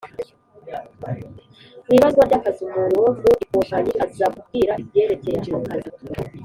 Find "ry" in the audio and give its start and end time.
2.27-2.35